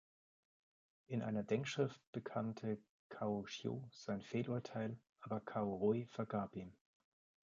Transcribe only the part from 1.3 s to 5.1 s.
Denkschrift bekannte Cao Xiu sein Fehlurteil,